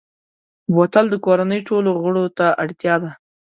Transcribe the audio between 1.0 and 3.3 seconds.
د کورنۍ ټولو غړو ته اړتیا ده.